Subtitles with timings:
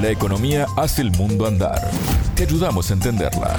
[0.00, 1.90] La economía hace el mundo andar.
[2.36, 3.56] Te ayudamos a entenderla.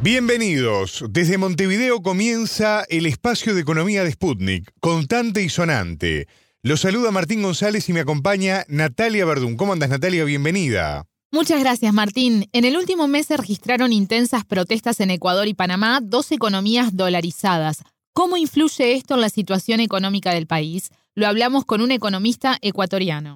[0.00, 1.04] Bienvenidos.
[1.10, 6.26] Desde Montevideo comienza el espacio de economía de Sputnik, contante y sonante.
[6.62, 9.56] Los saluda Martín González y me acompaña Natalia Verdún.
[9.56, 10.24] ¿Cómo andas, Natalia?
[10.24, 11.04] Bienvenida.
[11.30, 12.48] Muchas gracias, Martín.
[12.52, 17.82] En el último mes se registraron intensas protestas en Ecuador y Panamá, dos economías dolarizadas.
[18.14, 20.88] ¿Cómo influye esto en la situación económica del país?
[21.14, 23.34] Lo hablamos con un economista ecuatoriano.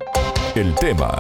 [0.55, 1.19] El tema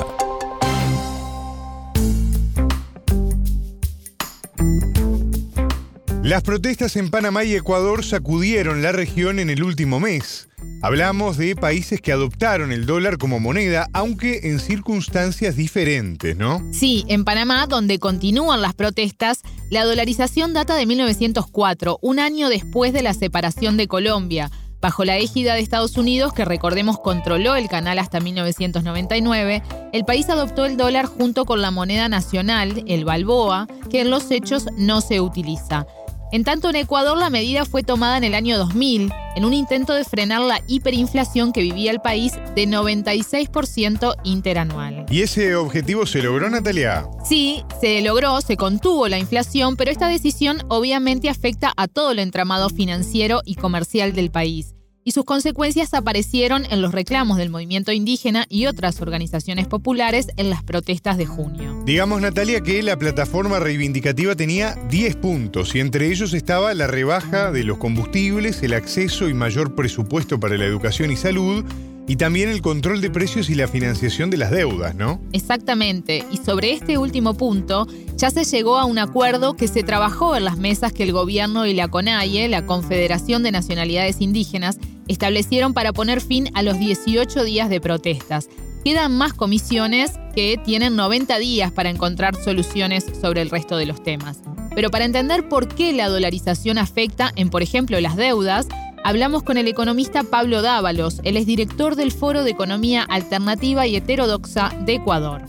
[6.26, 10.48] Las protestas en Panamá y Ecuador sacudieron la región en el último mes.
[10.82, 16.68] Hablamos de países que adoptaron el dólar como moneda, aunque en circunstancias diferentes, ¿no?
[16.72, 22.92] Sí, en Panamá, donde continúan las protestas, la dolarización data de 1904, un año después
[22.92, 27.68] de la separación de Colombia, bajo la égida de Estados Unidos, que recordemos controló el
[27.68, 33.68] canal hasta 1999, el país adoptó el dólar junto con la moneda nacional, el balboa,
[33.90, 35.86] que en los hechos no se utiliza.
[36.32, 39.92] En tanto, en Ecuador la medida fue tomada en el año 2000 en un intento
[39.92, 45.06] de frenar la hiperinflación que vivía el país de 96% interanual.
[45.10, 47.06] ¿Y ese objetivo se logró, Natalia?
[47.24, 52.18] Sí, se logró, se contuvo la inflación, pero esta decisión obviamente afecta a todo el
[52.18, 54.75] entramado financiero y comercial del país
[55.06, 60.50] y sus consecuencias aparecieron en los reclamos del movimiento indígena y otras organizaciones populares en
[60.50, 61.80] las protestas de junio.
[61.86, 67.52] Digamos, Natalia, que la plataforma reivindicativa tenía 10 puntos y entre ellos estaba la rebaja
[67.52, 71.64] de los combustibles, el acceso y mayor presupuesto para la educación y salud,
[72.08, 75.20] y también el control de precios y la financiación de las deudas, ¿no?
[75.32, 76.24] Exactamente.
[76.30, 77.86] Y sobre este último punto,
[78.16, 81.66] ya se llegó a un acuerdo que se trabajó en las mesas que el gobierno
[81.66, 87.44] y la CONAIE, la Confederación de Nacionalidades Indígenas, establecieron para poner fin a los 18
[87.44, 88.48] días de protestas.
[88.84, 94.02] Quedan más comisiones que tienen 90 días para encontrar soluciones sobre el resto de los
[94.02, 94.38] temas.
[94.76, 98.68] Pero para entender por qué la dolarización afecta en, por ejemplo, las deudas,
[99.08, 103.94] Hablamos con el economista Pablo Dávalos, él es director del Foro de Economía Alternativa y
[103.94, 105.42] Heterodoxa de Ecuador.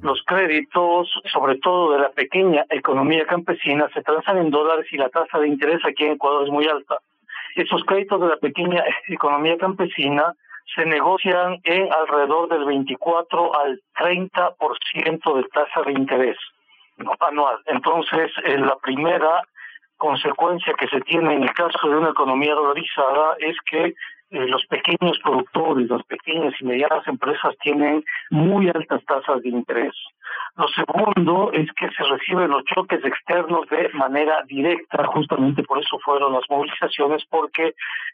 [0.00, 5.10] Los créditos, sobre todo de la pequeña economía campesina, se transan en dólares y la
[5.10, 6.96] tasa de interés aquí en Ecuador es muy alta.
[7.54, 10.32] Esos créditos de la pequeña economía campesina
[10.74, 16.38] se negocian en alrededor del 24 al 30% de tasa de interés
[17.20, 17.58] anual.
[17.66, 19.42] Entonces, en la primera
[20.02, 24.66] consecuencia que se tiene en el caso de una economía dolarizada es que eh, los
[24.66, 29.94] pequeños productores, las pequeñas y medianas empresas tienen muy altas tasas de interés.
[30.56, 35.96] Lo segundo es que se reciben los choques externos de manera directa, justamente por eso
[36.00, 37.66] fueron las movilizaciones, porque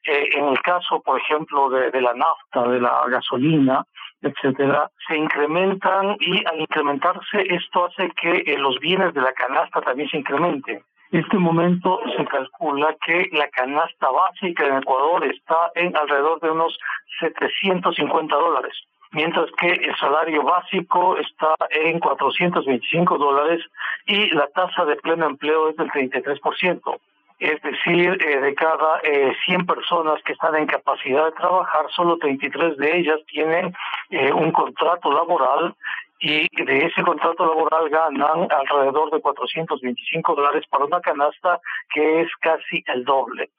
[0.04, 3.82] eh, en el caso, por ejemplo, de, la nafta, de la gasolina,
[4.20, 9.80] etcétera, se incrementan y al incrementarse esto hace que eh, los bienes de la canasta
[9.80, 10.82] también se incrementen.
[11.10, 16.50] En este momento se calcula que la canasta básica en Ecuador está en alrededor de
[16.50, 16.78] unos
[17.20, 18.74] 750 dólares,
[19.12, 23.64] mientras que el salario básico está en 425 dólares
[24.06, 26.98] y la tasa de pleno empleo es del 33%.
[27.38, 32.18] Es decir, eh, de cada 100 eh, personas que están en capacidad de trabajar, solo
[32.18, 33.72] 33 de ellas tienen
[34.10, 35.74] eh, un contrato laboral
[36.20, 41.60] y de ese contrato laboral ganan alrededor de 425 dólares para una canasta
[41.92, 43.50] que es casi el doble.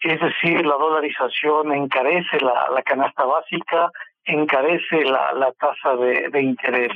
[0.00, 3.90] Es decir, la dolarización encarece la, canasta básica,
[4.24, 6.92] encarece la, tasa de, de interés.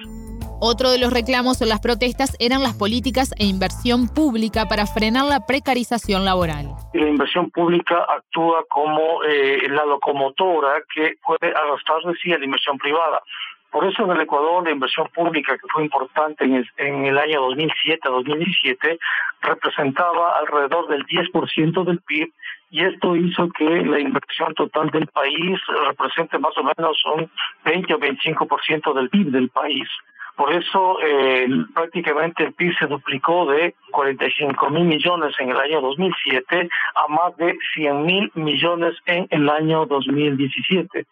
[0.61, 5.25] Otro de los reclamos en las protestas eran las políticas e inversión pública para frenar
[5.27, 6.75] la precarización laboral.
[6.95, 12.77] La inversión pública actúa como eh, la locomotora que puede arrastrar sí a la inversión
[12.77, 13.23] privada.
[13.71, 17.19] Por eso en el Ecuador la inversión pública, que fue importante en el, en el
[17.19, 18.99] año 2007-2017,
[19.43, 22.33] representaba alrededor del 10% del PIB
[22.71, 27.31] y esto hizo que la inversión total del país represente más o menos un
[27.65, 29.89] 20 o 25% del PIB del país.
[30.37, 35.81] Por eso eh, prácticamente el PIB se duplicó de 45 mil millones en el año
[35.81, 41.07] 2007 a más de 100 mil millones en el año 2017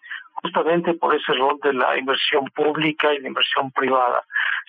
[0.46, 4.22] justamente por ese rol de la inversión pública y la inversión privada.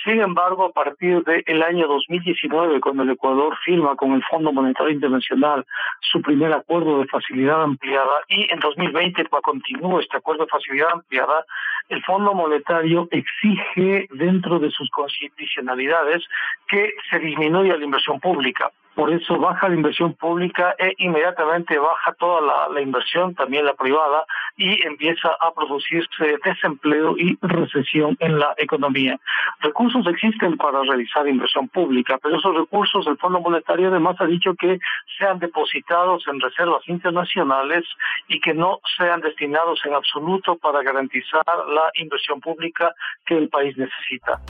[0.03, 4.91] Sin embargo, a partir del año 2019, cuando el Ecuador firma con el Fondo Monetario
[4.91, 5.65] Internacional
[6.01, 10.89] su primer acuerdo de facilidad ampliada y en 2020, cuando continúa este acuerdo de facilidad
[10.93, 11.45] ampliada,
[11.89, 16.23] el Fondo Monetario exige dentro de sus constitucionalidades
[16.67, 18.71] que se disminuya la inversión pública.
[18.97, 24.25] Por eso baja la inversión pública e inmediatamente baja toda la, inversión, también la privada,
[24.57, 29.19] y empieza a producirse desempleo y recesión en la economía.
[29.59, 34.55] Recursos existen para realizar inversión pública, pero esos recursos el Fondo Monetario además ha dicho
[34.55, 34.79] que
[35.19, 37.85] sean depositados en reservas internacionales
[38.27, 42.95] y que no sean destinados en absoluto para garantizar la inversión pública
[43.27, 44.41] que el país necesita.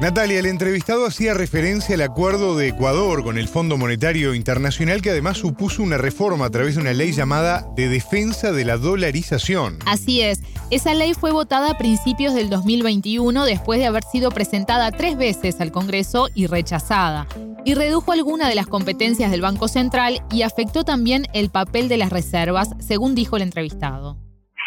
[0.00, 5.10] Natalia, el entrevistado hacía referencia al acuerdo de Ecuador con el Fondo Monetario Internacional que
[5.10, 9.76] además supuso una reforma a través de una ley llamada de defensa de la dolarización.
[9.84, 14.90] Así es, esa ley fue votada a principios del 2021 después de haber sido presentada
[14.90, 17.26] tres veces al Congreso y rechazada,
[17.66, 21.98] y redujo algunas de las competencias del Banco Central y afectó también el papel de
[21.98, 24.16] las reservas, según dijo el entrevistado.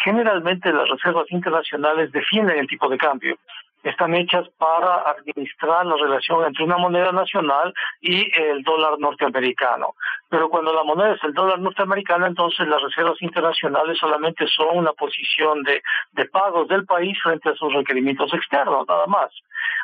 [0.04, 3.36] Generalmente las reservas internacionales defienden el tipo de cambio
[3.84, 9.94] están hechas para administrar la relación entre una moneda nacional y el dólar norteamericano.
[10.28, 14.92] Pero cuando la moneda es el dólar norteamericano, entonces las reservas internacionales solamente son una
[14.92, 15.82] posición de,
[16.12, 19.30] de pagos del país frente a sus requerimientos externos, nada más.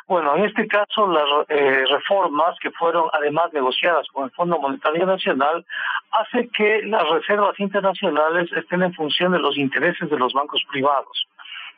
[0.07, 5.05] Bueno, en este caso las eh, reformas que fueron además negociadas con el Fondo Monetario
[5.05, 5.65] Nacional
[6.11, 11.27] hace que las reservas internacionales estén en función de los intereses de los bancos privados.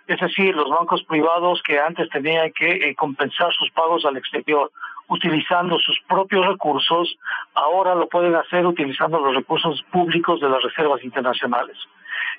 [0.07, 4.71] Es decir, los bancos privados que antes tenían que eh, compensar sus pagos al exterior
[5.09, 7.17] utilizando sus propios recursos,
[7.53, 11.77] ahora lo pueden hacer utilizando los recursos públicos de las reservas internacionales.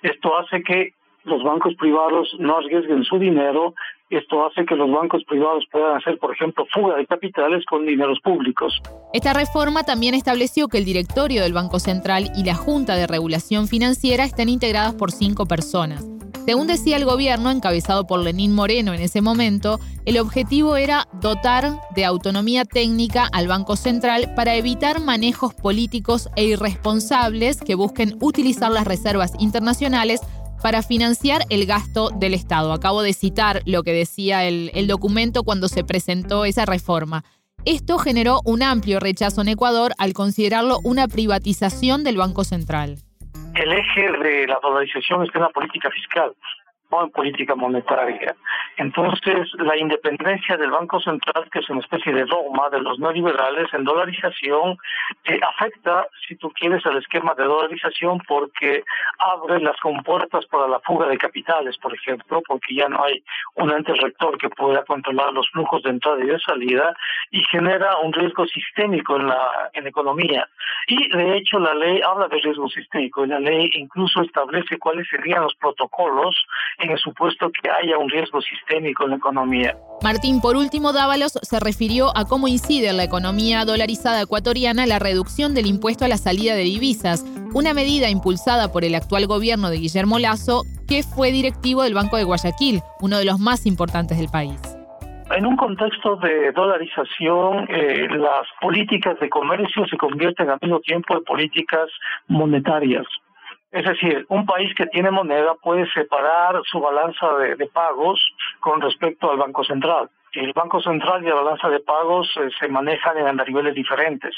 [0.02, 0.94] Esto hace que
[1.24, 3.74] los bancos privados no arriesguen su dinero,
[4.10, 8.20] esto hace que los bancos privados puedan hacer, por ejemplo, fuga de capitales con dineros
[8.20, 8.80] públicos.
[9.12, 13.66] Esta reforma también estableció que el directorio del Banco Central y la Junta de Regulación
[13.66, 16.04] Financiera estén integradas por cinco personas.
[16.44, 21.80] Según decía el gobierno, encabezado por Lenín Moreno en ese momento, el objetivo era dotar
[21.94, 28.70] de autonomía técnica al Banco Central para evitar manejos políticos e irresponsables que busquen utilizar
[28.70, 30.20] las reservas internacionales
[30.60, 32.74] para financiar el gasto del Estado.
[32.74, 37.24] Acabo de citar lo que decía el, el documento cuando se presentó esa reforma.
[37.64, 43.03] Esto generó un amplio rechazo en Ecuador al considerarlo una privatización del Banco Central
[43.54, 46.34] el eje de la dolarización está en la política fiscal
[46.90, 48.34] en política monetaria.
[48.76, 53.72] Entonces, la independencia del Banco Central, que es una especie de dogma de los neoliberales
[53.72, 54.76] en dolarización,
[55.24, 58.84] eh, afecta, si tú quieres, al esquema de dolarización porque
[59.18, 63.22] abre las compuertas para la fuga de capitales, por ejemplo, porque ya no hay
[63.54, 66.94] un ente rector que pueda controlar los flujos de entrada y de salida
[67.30, 70.48] y genera un riesgo sistémico en la, en economía.
[70.86, 75.08] Y, de hecho, la ley habla de riesgo sistémico y la ley incluso establece cuáles
[75.08, 76.36] serían los protocolos
[76.84, 79.76] en el supuesto que haya un riesgo sistémico en la economía.
[80.02, 84.98] Martín, por último, Dávalos se refirió a cómo incide en la economía dolarizada ecuatoriana la
[84.98, 89.70] reducción del impuesto a la salida de divisas, una medida impulsada por el actual gobierno
[89.70, 94.18] de Guillermo Lazo, que fue directivo del Banco de Guayaquil, uno de los más importantes
[94.18, 94.60] del país.
[95.30, 101.16] En un contexto de dolarización, eh, las políticas de comercio se convierten al mismo tiempo
[101.16, 101.88] en políticas
[102.28, 103.06] monetarias.
[103.74, 108.20] Es decir, un país que tiene moneda puede separar su balanza de, pagos
[108.60, 110.08] con respecto al Banco Central.
[110.32, 114.32] El Banco Central y la balanza de pagos eh, se manejan en niveles diferentes.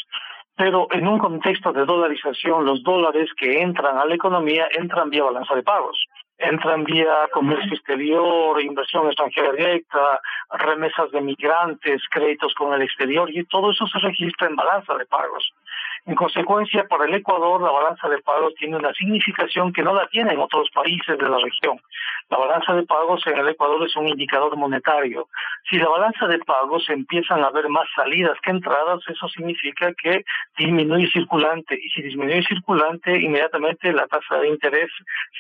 [0.57, 5.25] Pero en un contexto de dolarización, los dólares que entran a la economía entran vía
[5.25, 6.03] balanza de pagos
[6.39, 13.45] entran vía comercio exterior, inversión extranjera directa, remesas de migrantes, créditos con el exterior, y
[13.45, 15.53] todo eso se registra en balanza de pagos.
[16.07, 20.07] En consecuencia, para el Ecuador, la balanza de pagos tiene una significación que no la
[20.07, 21.81] tienen otros países de la región.
[22.31, 25.29] La balanza de pagos en el Ecuador es un indicador monetario.
[25.69, 30.25] Si la balanza de pagos empiezan a haber más salidas que entradas, eso significa que
[30.57, 31.77] disminuye circulante.
[31.83, 34.91] Y si disminuye circulante, inmediatamente la tasa de interés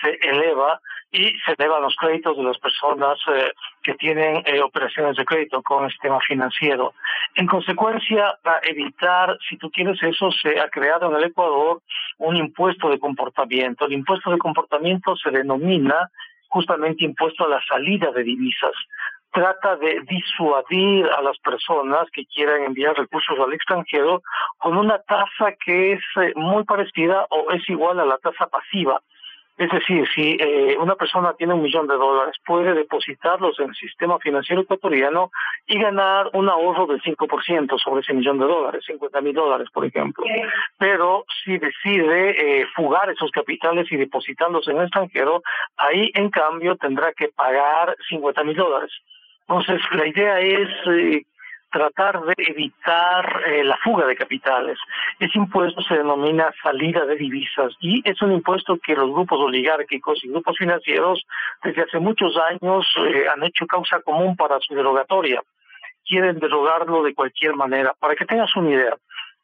[0.00, 0.80] se eleva
[1.12, 3.52] y se elevan los créditos de las personas eh,
[3.86, 6.92] que tienen eh, operaciones de crédito con el sistema financiero.
[7.36, 11.82] En consecuencia, para evitar, si tú quieres eso, se ha creado en el Ecuador
[12.18, 13.86] un impuesto de comportamiento.
[13.86, 16.10] El impuesto de comportamiento se denomina
[16.48, 18.74] justamente impuesto a la salida de divisas
[19.32, 24.22] trata de disuadir a las personas que quieran enviar recursos al extranjero
[24.56, 29.02] con una tasa que es eh, muy parecida o es igual a la tasa pasiva.
[29.56, 33.74] Es decir, si eh, una persona tiene un millón de dólares, puede depositarlos en el
[33.74, 35.30] sistema financiero ecuatoriano
[35.66, 39.86] y ganar un ahorro del 5% sobre ese millón de dólares, 50 mil dólares, por
[39.86, 40.24] ejemplo.
[40.78, 45.42] Pero si decide eh, fugar esos capitales y depositarlos en el extranjero,
[45.78, 48.92] ahí en cambio tendrá que pagar 50 mil dólares.
[49.48, 51.24] Entonces, la idea es eh,
[51.70, 54.78] tratar de evitar eh, la fuga de capitales.
[55.18, 60.24] Ese impuesto se denomina salida de divisas y es un impuesto que los grupos oligárquicos
[60.24, 61.24] y grupos financieros
[61.62, 65.42] desde hace muchos años eh, han hecho causa común para su derogatoria.
[66.04, 67.92] Quieren derogarlo de cualquier manera.
[67.98, 68.96] Para que tengas una idea,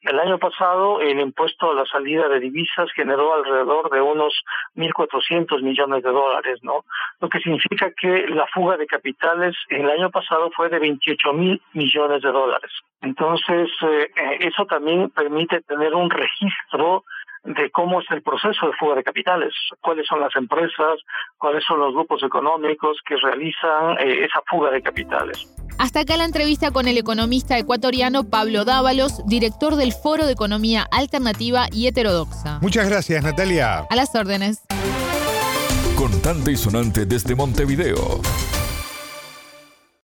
[0.02, 4.34] el año pasado el impuesto a la salida de divisas generó alrededor de unos
[4.76, 6.84] 1.400 millones de dólares, ¿no?
[7.20, 11.62] Lo que significa que la fuga de capitales el año pasado fue de 28 mil
[11.72, 12.70] millones de dólares.
[13.00, 17.04] Entonces, eh, eso también permite tener un registro
[17.44, 21.00] de cómo es el proceso de fuga de capitales, cuáles son las empresas,
[21.38, 25.52] cuáles son los grupos económicos que realizan eh, esa fuga de capitales.
[25.82, 30.86] Hasta acá la entrevista con el economista ecuatoriano Pablo Dávalos, director del Foro de Economía
[30.92, 32.60] Alternativa y Heterodoxa.
[32.60, 33.78] Muchas gracias, Natalia.
[33.90, 34.60] A las órdenes.
[35.96, 38.20] Contante y sonante desde Montevideo.